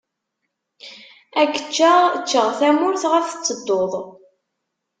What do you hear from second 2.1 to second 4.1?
ččeɣ tamurt ɣef tettedduḍ.